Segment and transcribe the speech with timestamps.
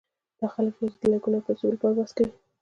[0.39, 2.31] دا خلک یواځې د لایکونو او پېسو لپاره بحث کوي.